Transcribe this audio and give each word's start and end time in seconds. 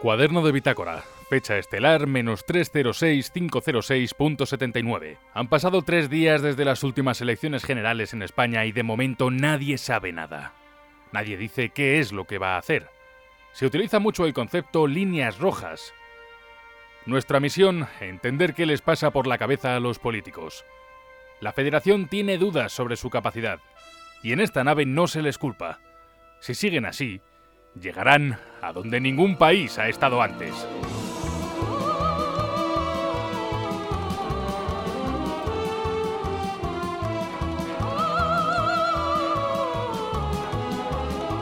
Cuaderno 0.00 0.42
de 0.42 0.52
bitácora. 0.52 1.04
Fecha 1.28 1.58
estelar 1.58 2.06
menos 2.06 2.46
306506.79. 2.46 5.18
Han 5.34 5.48
pasado 5.48 5.82
tres 5.82 6.08
días 6.08 6.40
desde 6.40 6.64
las 6.64 6.82
últimas 6.84 7.20
elecciones 7.20 7.64
generales 7.64 8.14
en 8.14 8.22
España 8.22 8.64
y 8.64 8.72
de 8.72 8.82
momento 8.82 9.30
nadie 9.30 9.76
sabe 9.76 10.10
nada. 10.12 10.54
Nadie 11.12 11.36
dice 11.36 11.68
qué 11.70 11.98
es 11.98 12.12
lo 12.12 12.26
que 12.26 12.38
va 12.38 12.54
a 12.54 12.58
hacer. 12.58 12.88
Se 13.52 13.66
utiliza 13.66 13.98
mucho 13.98 14.24
el 14.24 14.32
concepto 14.32 14.86
líneas 14.86 15.38
rojas. 15.38 15.92
Nuestra 17.04 17.40
misión, 17.40 17.88
entender 18.00 18.54
qué 18.54 18.64
les 18.64 18.80
pasa 18.80 19.10
por 19.10 19.26
la 19.26 19.36
cabeza 19.36 19.76
a 19.76 19.80
los 19.80 19.98
políticos. 19.98 20.64
La 21.40 21.52
federación 21.52 22.08
tiene 22.08 22.38
dudas 22.38 22.72
sobre 22.72 22.96
su 22.96 23.10
capacidad, 23.10 23.60
y 24.26 24.32
en 24.32 24.40
esta 24.40 24.64
nave 24.64 24.86
no 24.86 25.06
se 25.06 25.22
les 25.22 25.38
culpa. 25.38 25.78
Si 26.40 26.56
siguen 26.56 26.84
así, 26.84 27.20
llegarán 27.80 28.40
a 28.60 28.72
donde 28.72 29.00
ningún 29.00 29.36
país 29.36 29.78
ha 29.78 29.88
estado 29.88 30.20
antes. 30.20 30.52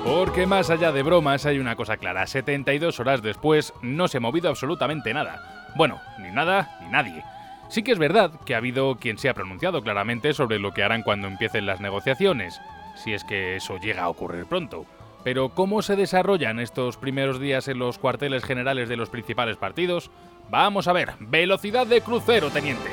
Porque 0.04 0.46
más 0.46 0.68
allá 0.68 0.92
de 0.92 1.02
bromas 1.02 1.46
hay 1.46 1.58
una 1.58 1.76
cosa 1.76 1.96
clara, 1.96 2.26
72 2.26 3.00
horas 3.00 3.22
después 3.22 3.72
no 3.80 4.08
se 4.08 4.18
ha 4.18 4.20
movido 4.20 4.50
absolutamente 4.50 5.14
nada. 5.14 5.72
Bueno, 5.74 6.02
ni 6.18 6.30
nada 6.30 6.76
ni 6.82 6.90
nadie. 6.90 7.24
Sí 7.68 7.82
que 7.82 7.92
es 7.92 7.98
verdad 7.98 8.30
que 8.44 8.54
ha 8.54 8.58
habido 8.58 8.96
quien 8.96 9.18
se 9.18 9.28
ha 9.28 9.34
pronunciado 9.34 9.82
claramente 9.82 10.34
sobre 10.34 10.58
lo 10.58 10.72
que 10.72 10.84
harán 10.84 11.02
cuando 11.02 11.26
empiecen 11.26 11.66
las 11.66 11.80
negociaciones, 11.80 12.60
si 12.94 13.12
es 13.12 13.24
que 13.24 13.56
eso 13.56 13.78
llega 13.78 14.02
a 14.02 14.08
ocurrir 14.08 14.46
pronto. 14.46 14.86
Pero 15.22 15.50
¿cómo 15.50 15.80
se 15.82 15.96
desarrollan 15.96 16.60
estos 16.60 16.96
primeros 16.96 17.40
días 17.40 17.68
en 17.68 17.78
los 17.78 17.98
cuarteles 17.98 18.44
generales 18.44 18.88
de 18.88 18.96
los 18.96 19.10
principales 19.10 19.56
partidos? 19.56 20.10
Vamos 20.50 20.86
a 20.86 20.92
ver, 20.92 21.14
velocidad 21.18 21.86
de 21.86 22.02
crucero, 22.02 22.50
teniente. 22.50 22.90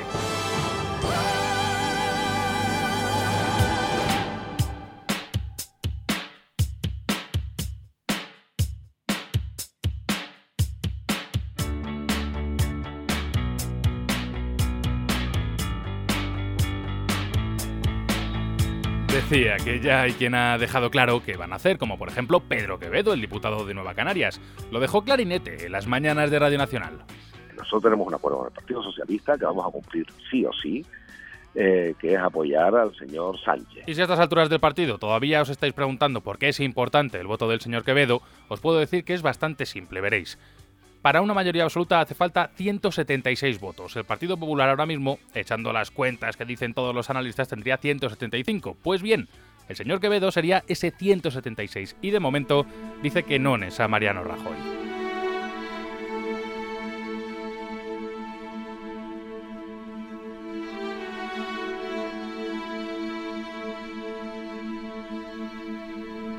Decía 19.11 19.57
que 19.57 19.81
ya 19.81 20.03
hay 20.03 20.13
quien 20.13 20.33
ha 20.35 20.57
dejado 20.57 20.89
claro 20.89 21.21
que 21.21 21.35
van 21.35 21.51
a 21.51 21.57
hacer, 21.57 21.77
como 21.77 21.97
por 21.97 22.07
ejemplo 22.07 22.39
Pedro 22.39 22.79
Quevedo, 22.79 23.11
el 23.11 23.19
diputado 23.19 23.65
de 23.65 23.73
Nueva 23.73 23.93
Canarias. 23.93 24.39
Lo 24.71 24.79
dejó 24.79 25.03
clarinete 25.03 25.65
en 25.65 25.73
las 25.73 25.85
mañanas 25.85 26.31
de 26.31 26.39
Radio 26.39 26.57
Nacional. 26.57 26.99
Nosotros 27.57 27.83
tenemos 27.83 28.07
un 28.07 28.13
acuerdo 28.13 28.37
con 28.37 28.47
el 28.47 28.53
Partido 28.53 28.81
Socialista 28.81 29.37
que 29.37 29.43
vamos 29.43 29.67
a 29.67 29.69
cumplir 29.69 30.07
sí 30.29 30.45
o 30.45 30.53
sí, 30.53 30.85
eh, 31.55 31.93
que 31.99 32.13
es 32.13 32.19
apoyar 32.19 32.73
al 32.73 32.95
señor 32.95 33.37
Sánchez. 33.43 33.83
Y 33.85 33.93
si 33.93 33.99
a 33.99 34.05
estas 34.05 34.19
alturas 34.19 34.49
del 34.49 34.61
partido 34.61 34.97
todavía 34.97 35.41
os 35.41 35.49
estáis 35.49 35.73
preguntando 35.73 36.21
por 36.21 36.37
qué 36.37 36.47
es 36.47 36.61
importante 36.61 37.19
el 37.19 37.27
voto 37.27 37.49
del 37.49 37.59
señor 37.59 37.83
Quevedo, 37.83 38.21
os 38.47 38.61
puedo 38.61 38.79
decir 38.79 39.03
que 39.03 39.13
es 39.13 39.21
bastante 39.21 39.65
simple, 39.65 39.99
veréis. 39.99 40.39
Para 41.01 41.21
una 41.21 41.33
mayoría 41.33 41.63
absoluta 41.63 41.99
hace 41.99 42.13
falta 42.13 42.51
176 42.55 43.59
votos. 43.59 43.95
El 43.95 44.05
Partido 44.05 44.37
Popular 44.37 44.69
ahora 44.69 44.85
mismo, 44.85 45.17
echando 45.33 45.73
las 45.73 45.89
cuentas 45.89 46.37
que 46.37 46.45
dicen 46.45 46.73
todos 46.73 46.93
los 46.93 47.09
analistas, 47.09 47.47
tendría 47.47 47.77
175. 47.77 48.77
Pues 48.83 49.01
bien, 49.01 49.27
el 49.67 49.75
señor 49.75 49.99
Quevedo 49.99 50.31
sería 50.31 50.63
ese 50.67 50.91
176 50.91 51.95
y 52.01 52.11
de 52.11 52.19
momento 52.19 52.67
dice 53.01 53.23
que 53.23 53.39
no 53.39 53.55
es 53.55 53.79
a 53.79 53.87
Mariano 53.87 54.23
Rajoy. 54.23 54.80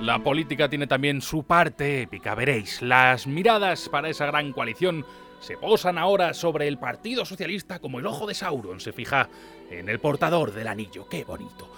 La 0.02 0.18
política 0.18 0.68
tiene 0.68 0.88
también 0.88 1.22
su 1.22 1.44
parte 1.44 2.02
épica, 2.02 2.34
veréis. 2.34 2.82
Las 2.82 3.28
miradas 3.28 3.88
para 3.88 4.08
esa 4.08 4.26
gran 4.26 4.52
coalición 4.52 5.06
se 5.38 5.56
posan 5.56 5.96
ahora 5.96 6.34
sobre 6.34 6.66
el 6.66 6.76
Partido 6.76 7.24
Socialista 7.24 7.78
como 7.78 8.00
el 8.00 8.06
ojo 8.06 8.26
de 8.26 8.34
Sauron 8.34 8.80
se 8.80 8.92
fija 8.92 9.28
en 9.70 9.88
el 9.88 10.00
portador 10.00 10.52
del 10.52 10.66
anillo. 10.66 11.08
¡Qué 11.08 11.22
bonito! 11.22 11.72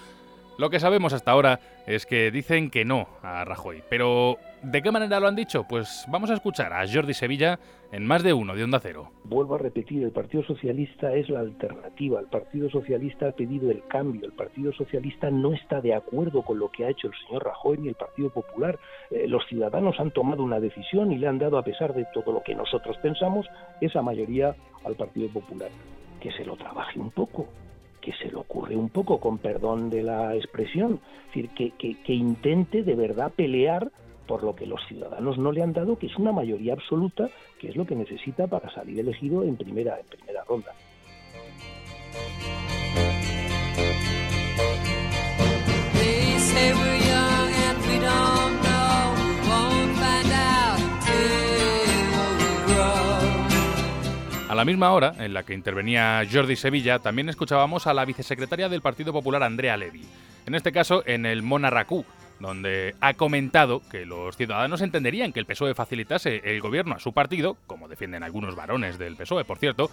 Lo 0.57 0.69
que 0.69 0.79
sabemos 0.79 1.11
hasta 1.11 1.31
ahora 1.31 1.59
es 1.85 2.05
que 2.05 2.31
dicen 2.31 2.69
que 2.69 2.85
no 2.85 3.09
a 3.21 3.43
Rajoy. 3.43 3.83
Pero, 3.89 4.37
¿de 4.63 4.81
qué 4.81 4.89
manera 4.89 5.19
lo 5.19 5.27
han 5.27 5.35
dicho? 5.35 5.65
Pues 5.67 6.05
vamos 6.07 6.29
a 6.29 6.33
escuchar 6.33 6.71
a 6.71 6.87
Jordi 6.87 7.13
Sevilla 7.13 7.59
en 7.91 8.07
más 8.07 8.23
de 8.23 8.31
uno 8.31 8.55
de 8.55 8.63
Onda 8.63 8.79
Cero. 8.79 9.11
Vuelvo 9.25 9.55
a 9.55 9.57
repetir, 9.57 10.01
el 10.01 10.11
Partido 10.11 10.45
Socialista 10.45 11.13
es 11.13 11.27
la 11.27 11.41
alternativa. 11.41 12.21
El 12.21 12.27
Partido 12.27 12.69
Socialista 12.69 13.27
ha 13.27 13.31
pedido 13.33 13.69
el 13.69 13.85
cambio. 13.87 14.25
El 14.25 14.31
Partido 14.31 14.71
Socialista 14.71 15.29
no 15.29 15.51
está 15.51 15.81
de 15.81 15.93
acuerdo 15.93 16.41
con 16.41 16.57
lo 16.57 16.71
que 16.71 16.85
ha 16.85 16.89
hecho 16.89 17.07
el 17.07 17.13
señor 17.25 17.43
Rajoy 17.43 17.77
ni 17.79 17.89
el 17.89 17.95
Partido 17.95 18.29
Popular. 18.29 18.79
Eh, 19.11 19.27
los 19.27 19.45
ciudadanos 19.47 19.99
han 19.99 20.11
tomado 20.11 20.41
una 20.41 20.61
decisión 20.61 21.11
y 21.11 21.17
le 21.17 21.27
han 21.27 21.37
dado, 21.37 21.57
a 21.57 21.63
pesar 21.63 21.93
de 21.93 22.05
todo 22.13 22.31
lo 22.31 22.41
que 22.43 22.55
nosotros 22.55 22.95
pensamos, 22.99 23.45
esa 23.81 24.01
mayoría 24.01 24.55
al 24.85 24.95
Partido 24.95 25.27
Popular. 25.27 25.69
Que 26.21 26.31
se 26.31 26.45
lo 26.45 26.55
trabaje 26.55 26.97
un 26.97 27.11
poco 27.11 27.45
que 28.05 28.13
se 28.13 28.29
le 28.29 28.35
ocurre 28.35 28.75
un 28.75 28.89
poco, 28.89 29.19
con 29.19 29.39
perdón 29.39 29.89
de 29.89 30.03
la 30.03 30.35
expresión, 30.35 30.99
decir, 31.25 31.49
que, 31.49 31.71
que, 31.71 32.13
intente 32.13 32.83
de 32.83 32.93
verdad 32.93 33.31
pelear 33.35 33.91
por 34.27 34.43
lo 34.43 34.55
que 34.55 34.67
los 34.67 34.79
ciudadanos 34.87 35.39
no 35.39 35.51
le 35.51 35.63
han 35.63 35.73
dado, 35.73 35.97
que 35.97 36.05
es 36.05 36.15
una 36.15 36.31
mayoría 36.31 36.73
absoluta, 36.73 37.31
que 37.59 37.69
es 37.69 37.75
lo 37.75 37.85
que 37.87 37.95
necesita 37.95 38.45
para 38.45 38.69
salir 38.69 38.99
elegido 38.99 39.43
en 39.43 39.55
primera, 39.55 39.99
en 39.99 40.05
primera 40.05 40.43
ronda. 40.43 40.71
Misma 54.65 54.91
hora 54.91 55.13
en 55.19 55.33
la 55.33 55.43
que 55.43 55.53
intervenía 55.53 56.23
Jordi 56.29 56.55
Sevilla, 56.55 56.99
también 56.99 57.29
escuchábamos 57.29 57.87
a 57.87 57.93
la 57.93 58.03
vicesecretaria 58.03 58.67
del 58.67 58.81
Partido 58.81 59.13
Popular, 59.13 59.43
Andrea 59.43 59.77
Levy. 59.77 60.03
En 60.45 60.55
este 60.55 60.71
caso, 60.71 61.03
en 61.05 61.25
el 61.25 61.41
Monarracú, 61.41 62.05
donde 62.39 62.95
ha 62.99 63.13
comentado 63.13 63.81
que 63.89 64.05
los 64.05 64.35
ciudadanos 64.35 64.81
entenderían 64.81 65.31
que 65.31 65.39
el 65.39 65.45
PSOE 65.45 65.73
facilitase 65.73 66.41
el 66.43 66.59
gobierno 66.61 66.95
a 66.95 66.99
su 66.99 67.13
partido, 67.13 67.57
como 67.67 67.87
defienden 67.87 68.23
algunos 68.23 68.55
varones 68.55 68.97
del 68.97 69.15
PSOE, 69.15 69.45
por 69.45 69.57
cierto, 69.57 69.89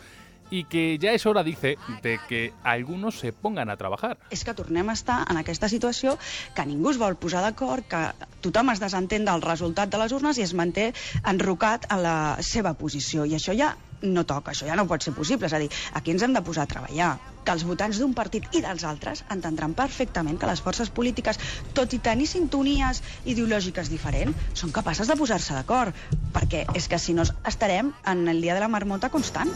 y 0.50 0.64
que 0.64 0.98
ya 0.98 1.12
es 1.12 1.24
hora, 1.24 1.42
dice, 1.42 1.78
de 2.02 2.18
que 2.28 2.52
algunos 2.62 3.18
se 3.18 3.32
pongan 3.32 3.70
a 3.70 3.76
trabajar. 3.76 4.18
És 4.28 4.44
que 4.44 4.52
tornem 4.52 4.90
a 4.90 4.96
estar 4.96 5.22
en 5.30 5.38
aquesta 5.40 5.70
situació 5.72 6.18
que 6.56 6.66
ningú 6.66 6.90
es 6.92 6.98
vol 7.00 7.16
posar 7.16 7.40
d'acord, 7.40 7.86
que 7.88 8.02
tothom 8.44 8.72
es 8.74 8.82
desentén 8.82 9.24
del 9.24 9.40
resultat 9.40 9.88
de 9.88 10.02
les 10.02 10.12
urnes 10.12 10.36
i 10.36 10.44
es 10.44 10.52
manté 10.52 10.90
enrocat 11.24 11.88
a 11.88 11.96
la 11.96 12.18
seva 12.44 12.74
posició. 12.74 13.24
I 13.24 13.38
això 13.38 13.56
ja 13.56 13.76
no 14.02 14.24
toca, 14.24 14.52
això 14.52 14.66
ja 14.68 14.76
no 14.78 14.86
pot 14.90 15.04
ser 15.04 15.14
possible. 15.16 15.46
És 15.46 15.54
a 15.56 15.60
dir, 15.62 15.70
aquí 15.98 16.14
ens 16.14 16.22
hem 16.22 16.34
de 16.34 16.42
posar 16.42 16.66
a 16.66 16.72
treballar. 16.72 17.12
Que 17.42 17.54
els 17.56 17.64
votants 17.66 17.98
d'un 17.98 18.12
partit 18.14 18.46
i 18.54 18.62
dels 18.62 18.84
altres 18.86 19.24
entendran 19.34 19.74
perfectament 19.78 20.38
que 20.38 20.50
les 20.50 20.62
forces 20.62 20.90
polítiques, 20.94 21.40
tot 21.74 21.92
i 21.92 21.98
tenir 21.98 22.28
sintonies 22.30 23.02
ideològiques 23.24 23.90
diferents, 23.90 24.52
són 24.54 24.74
capaces 24.74 25.10
de 25.10 25.18
posar-se 25.18 25.56
d'acord. 25.58 25.96
Perquè 26.34 26.66
és 26.78 26.86
que 26.88 27.02
si 27.02 27.16
no 27.18 27.26
estarem 27.46 27.94
en 28.06 28.28
el 28.28 28.44
dia 28.44 28.54
de 28.54 28.62
la 28.62 28.70
marmota 28.70 29.10
constant. 29.10 29.50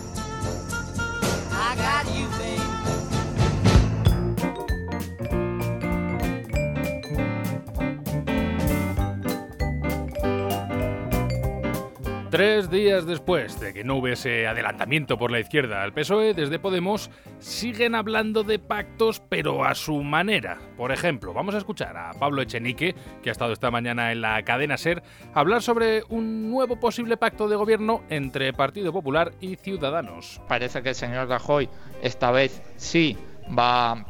Tres 12.31 12.69
días 12.71 13.07
después 13.07 13.61
de 13.61 13.73
que 13.73 13.85
no 13.85 13.95
hubiese 13.95 14.49
adelantamiento 14.49 15.17
por 15.17 15.31
la 15.31 15.39
izquierda 15.39 15.85
al 15.85 15.93
PSOE, 15.93 16.35
desde 16.35 16.59
Podemos 16.59 17.09
siguen 17.39 17.95
hablando 17.95 18.43
de 18.43 18.59
pactos, 18.59 19.21
pero 19.21 19.65
a 19.65 19.77
su 19.77 20.03
manera. 20.03 20.59
Por 20.77 20.91
ejemplo, 20.91 21.33
vamos 21.33 21.55
a 21.55 21.59
escuchar 21.59 21.97
a 21.97 22.11
Pablo 22.15 22.43
Echenique, 22.43 22.97
que 23.23 23.29
ha 23.29 23.33
estado 23.33 23.53
esta 23.53 23.71
mañana 23.71 24.11
en 24.11 24.23
la 24.23 24.43
cadena 24.43 24.77
Ser, 24.77 25.05
hablar 25.35 25.63
sobre 25.63 26.03
un 26.09 26.51
nuevo 26.51 26.81
posible 26.81 27.17
pacto 27.17 27.49
de 27.49 27.55
gobierno 27.55 28.03
entre 28.11 28.53
Partido 28.53 28.93
Popular 28.93 29.31
y 29.41 29.55
Ciudadanos. 29.55 30.41
Parece 30.49 30.83
que 30.83 30.91
el 30.91 30.95
señor 30.97 31.29
Rajoy 31.29 31.69
esta 32.03 32.33
vez 32.33 32.61
sí 32.75 33.17
va, 33.57 34.05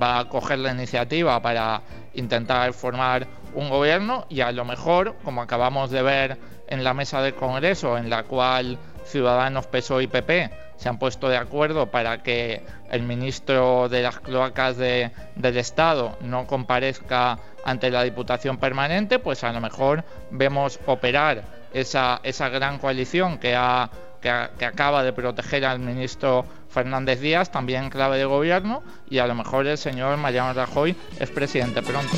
va 0.00 0.20
a 0.20 0.28
coger 0.28 0.60
la 0.60 0.72
iniciativa 0.72 1.42
para 1.42 1.82
intentar 2.14 2.72
formar 2.72 3.26
un 3.54 3.70
gobierno 3.70 4.26
y 4.28 4.40
a 4.40 4.52
lo 4.52 4.64
mejor, 4.64 5.16
como 5.24 5.42
acabamos 5.42 5.90
de 5.90 6.02
ver 6.02 6.38
en 6.68 6.84
la 6.84 6.94
mesa 6.94 7.20
del 7.22 7.34
Congreso, 7.34 7.98
en 7.98 8.10
la 8.10 8.24
cual 8.24 8.78
Ciudadanos, 9.04 9.66
PSOE 9.66 10.04
y 10.04 10.06
PP 10.06 10.50
se 10.76 10.88
han 10.88 10.98
puesto 10.98 11.28
de 11.28 11.36
acuerdo 11.36 11.90
para 11.90 12.22
que 12.22 12.62
el 12.90 13.02
ministro 13.02 13.88
de 13.88 14.02
las 14.02 14.20
cloacas 14.20 14.76
del 14.76 15.10
Estado 15.56 16.16
no 16.20 16.46
comparezca 16.46 17.38
ante 17.64 17.90
la 17.90 18.02
Diputación 18.02 18.58
Permanente, 18.58 19.18
pues 19.18 19.42
a 19.44 19.52
lo 19.52 19.60
mejor 19.60 20.04
vemos 20.30 20.78
operar 20.86 21.42
esa, 21.72 22.20
esa 22.22 22.48
gran 22.48 22.78
coalición 22.78 23.38
que, 23.38 23.58
que, 24.20 24.64
acaba 24.64 25.02
de 25.02 25.12
proteger 25.12 25.64
al 25.64 25.78
ministro 25.78 26.44
Fernández 26.68 27.20
Díaz, 27.20 27.50
también 27.50 27.90
clave 27.90 28.18
de 28.18 28.24
gobierno, 28.24 28.82
y 29.08 29.18
a 29.18 29.26
lo 29.26 29.34
mejor 29.34 29.66
el 29.66 29.78
señor 29.78 30.16
Mariano 30.16 30.52
Rajoy 30.52 30.94
es 31.18 31.30
presidente 31.30 31.82
pronto. 31.82 32.16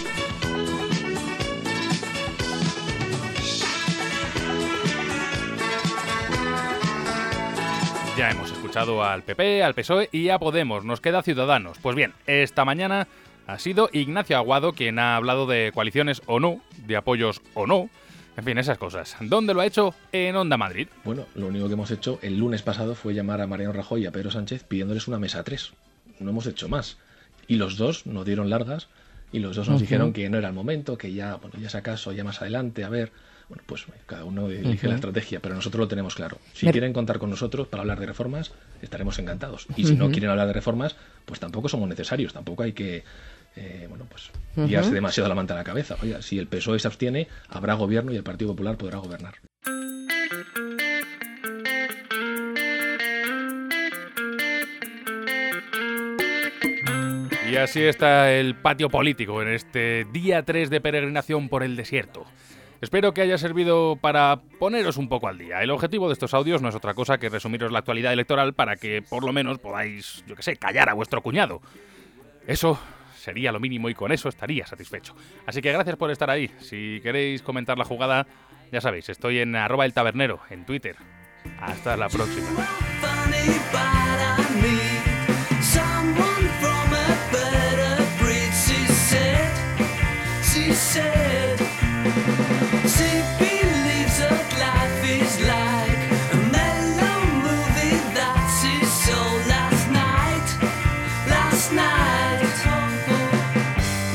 Ya 8.19 8.33
hemos 8.33 8.51
escuchado 8.51 9.05
al 9.05 9.23
PP, 9.23 9.63
al 9.63 9.75
PSOE 9.75 10.09
y 10.11 10.31
a 10.31 10.41
Podemos. 10.41 10.85
Nos 10.85 11.01
queda 11.01 11.23
Ciudadanos. 11.23 11.79
Pues 11.81 11.95
bien, 11.95 12.15
esta 12.27 12.65
mañana 12.65 13.07
ha 13.47 13.61
sido 13.61 13.91
Ignacio 13.93 14.37
Aguado 14.37 14.73
quien 14.73 14.99
ha 14.99 15.15
hablado 15.15 15.47
de 15.47 15.71
coaliciones 15.73 16.21
o 16.27 16.41
no, 16.41 16.61
de 16.85 16.97
apoyos 16.97 17.41
o 17.55 17.69
no. 17.69 17.89
En 18.37 18.43
fin, 18.43 18.59
esas 18.59 18.77
cosas. 18.77 19.15
¿Dónde 19.21 19.55
lo 19.55 19.61
ha 19.61 19.67
hecho? 19.67 19.95
En 20.11 20.35
Onda 20.35 20.57
Madrid. 20.57 20.89
Bueno, 21.05 21.27
lo 21.37 21.47
único 21.47 21.69
que 21.69 21.75
hemos 21.75 21.93
hecho 21.93 22.19
el 22.21 22.37
lunes 22.37 22.63
pasado 22.63 22.97
fue 22.97 23.15
llamar 23.15 23.41
a 23.41 23.47
Mariano 23.47 23.73
Rajoy 23.73 24.03
y 24.03 24.07
a 24.07 24.11
Pedro 24.11 24.33
Sánchez 24.33 24.65
pidiéndoles 24.65 25.07
una 25.07 25.21
mesa 25.21 25.39
a 25.39 25.45
tres. 25.45 25.71
No 26.19 26.31
hemos 26.31 26.49
hecho 26.49 26.69
más. 26.69 26.99
Y 27.47 27.55
los 27.55 27.77
dos 27.77 28.05
nos 28.05 28.27
dieron 28.27 28.51
largas 28.51 28.89
y 29.31 29.39
los 29.39 29.55
dos 29.55 29.69
nos 29.69 29.81
dijeron 29.81 30.13
que 30.13 30.29
no 30.29 30.39
era 30.39 30.49
el 30.49 30.55
momento, 30.55 30.99
que 30.99 31.13
ya, 31.13 31.37
bueno, 31.37 31.55
ya 31.61 31.69
si 31.71 31.77
acaso, 31.77 32.11
ya 32.11 32.25
más 32.25 32.43
adelante, 32.43 32.83
a 32.83 32.89
ver. 32.89 33.13
Bueno, 33.49 33.63
pues 33.67 33.87
cada 34.07 34.25
uno 34.25 34.51
elige 34.51 34.89
la 34.89 34.97
estrategia, 34.97 35.41
pero 35.41 35.55
nosotros 35.55 35.81
lo 35.81 35.89
tenemos 35.89 36.15
claro. 36.15 36.39
Si 36.53 36.71
quieren 36.71 36.93
contar 36.93 37.19
con 37.19 37.31
nosotros 37.31 37.67
para 37.67 37.81
hablar 37.81 37.99
de 37.99 38.07
reformas, 38.07 38.53
estaremos 38.83 39.19
encantados. 39.19 39.67
Y 39.77 39.85
si 39.85 39.95
no 39.95 40.11
quieren 40.11 40.31
hablar 40.31 40.49
de 40.49 40.53
reformas, 40.53 40.97
pues 41.25 41.41
tampoco 41.41 41.69
somos 41.69 41.89
necesarios, 41.89 42.35
tampoco 42.35 42.63
hay 42.63 42.73
que 42.73 43.05
eh, 43.57 43.87
bueno, 43.89 44.07
pues 44.09 44.31
guiarse 44.55 44.93
demasiado 44.93 45.29
la 45.29 45.35
manta 45.35 45.55
a 45.55 45.57
la 45.57 45.65
cabeza. 45.65 45.97
Oiga, 46.03 46.23
si 46.23 46.39
el 46.39 46.47
PSOE 46.47 46.79
se 46.79 46.87
abstiene, 46.89 47.29
habrá 47.49 47.75
gobierno 47.75 48.13
y 48.13 48.17
el 48.17 48.23
Partido 48.23 48.53
Popular 48.53 48.77
podrá 48.77 48.99
gobernar. 48.99 49.35
Y 57.51 57.57
así 57.57 57.83
está 57.83 58.31
el 58.31 58.55
patio 58.55 58.91
político 58.91 59.41
en 59.41 59.49
este 59.49 60.05
día 60.13 60.43
3 60.43 60.69
de 60.69 60.81
peregrinación 60.83 61.49
por 61.49 61.63
el 61.63 61.77
desierto. 61.77 62.27
Espero 62.81 63.13
que 63.13 63.23
haya 63.23 63.39
servido 63.39 63.97
para 64.01 64.41
poneros 64.59 64.97
un 64.97 65.09
poco 65.09 65.27
al 65.27 65.37
día. 65.37 65.63
El 65.63 65.71
objetivo 65.71 66.07
de 66.09 66.13
estos 66.13 66.33
audios 66.33 66.63
no 66.63 66.69
es 66.69 66.75
otra 66.77 66.95
cosa 66.95 67.19
que 67.19 67.29
resumiros 67.29 67.73
la 67.73 67.81
actualidad 67.81 68.13
electoral 68.13 68.55
para 68.55 68.77
que 68.77 69.03
por 69.03 69.25
lo 69.25 69.33
menos 69.33 69.59
podáis, 69.59 70.25
yo 70.29 70.37
que 70.37 70.43
sé, 70.43 70.57
callar 70.57 70.89
a 70.89 70.95
vuestro 70.95 71.21
cuñado. 71.21 71.61
Eso 72.47 72.79
sería 73.17 73.51
lo 73.51 73.59
mínimo 73.59 73.89
y 73.89 73.95
con 73.95 74.13
eso 74.13 74.29
estaría 74.29 74.65
satisfecho. 74.67 75.15
Así 75.45 75.61
que 75.61 75.73
gracias 75.73 75.97
por 75.97 76.11
estar 76.11 76.31
ahí. 76.31 76.51
Si 76.61 77.01
queréis 77.03 77.43
comentar 77.43 77.77
la 77.77 77.85
jugada, 77.85 78.27
ya 78.71 78.81
sabéis, 78.81 79.09
estoy 79.09 79.41
en 79.41 79.57
arroba 79.57 79.85
el 79.85 79.93
tabernero 79.93 80.41
en 80.49 80.65
Twitter. 80.65 80.97
Hasta 81.61 81.97
la 81.97 82.09
próxima. 82.09 82.49
night. 101.73 102.43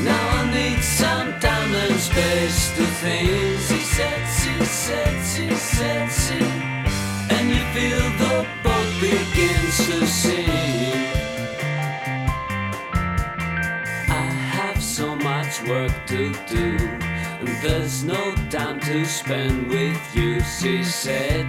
Now 0.02 0.28
I 0.38 0.50
need 0.52 0.82
some 0.82 1.38
time 1.40 1.74
and 1.74 2.00
space 2.00 2.70
to 2.76 2.84
think. 3.00 3.60
She 3.60 3.78
said, 3.94 4.22
she 4.38 4.64
said, 4.64 5.14
she 5.24 5.54
said, 5.54 6.08
she. 6.10 6.40
And 7.34 7.48
you 7.50 7.62
feel 7.74 8.04
the 8.22 8.46
boat 8.62 8.90
begins 9.00 9.76
to 9.88 10.06
sink. 10.06 10.48
I 14.08 14.26
have 14.56 14.82
so 14.82 15.16
much 15.16 15.62
work 15.62 15.92
to 16.06 16.32
do. 16.46 16.78
There's 17.62 18.04
no 18.04 18.34
time 18.50 18.80
to 18.80 19.04
spend 19.04 19.68
with 19.68 20.00
you, 20.14 20.40
she 20.40 20.84
said. 20.84 21.46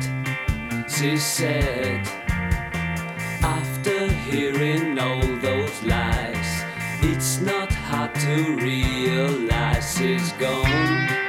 She 0.89 1.17
said, 1.17 2.07
after 3.41 4.07
hearing 4.25 4.97
all 4.97 5.21
those 5.37 5.83
lies, 5.83 6.63
it's 7.01 7.39
not 7.41 7.71
hard 7.71 8.13
to 8.15 8.55
realize 8.55 9.95
she's 9.95 10.31
gone. 10.33 11.24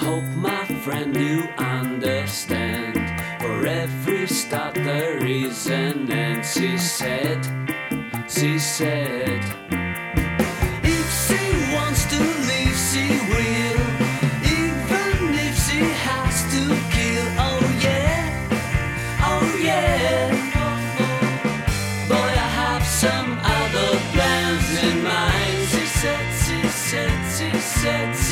hope, 0.00 0.24
my 0.34 0.64
friend, 0.82 1.14
you 1.14 1.42
understand. 1.58 2.94
For 3.40 3.66
every 3.66 4.26
start 4.26 4.74
there 4.74 5.18
is 5.26 5.66
an 5.66 6.10
end, 6.10 6.44
she 6.44 6.78
said. 6.78 7.38
She 8.26 8.58
said. 8.58 9.42
If 10.96 11.06
she 11.24 11.42
wants 11.76 12.02
to 12.12 12.20
leave, 12.48 12.78
she 12.90 13.06
will. 13.32 13.80
Even 14.60 15.18
if 15.46 15.54
she 15.66 15.80
has 16.06 16.34
to 16.54 16.62
kill, 16.94 17.26
oh 17.48 17.64
yeah, 17.86 18.22
oh 19.32 19.48
yeah. 19.68 20.32
Boy, 22.08 22.32
I 22.46 22.48
have 22.62 22.84
some 22.86 23.30
other 23.58 23.90
plans 24.14 24.68
in 24.88 24.96
mind. 25.04 25.58
She 25.72 25.84
said, 26.00 26.26
she 26.42 26.58
said. 26.68 27.12
She 27.36 27.50
said. 27.60 28.29